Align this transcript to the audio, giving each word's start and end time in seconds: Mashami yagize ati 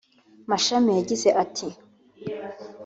Mashami 0.49 0.89
yagize 0.97 1.29
ati 1.43 1.67